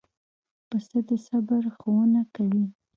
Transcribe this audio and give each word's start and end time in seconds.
پسه 0.67 0.99
د 1.07 1.09
صبر 1.27 1.63
ښوونه 1.77 2.21
کوي. 2.35 2.65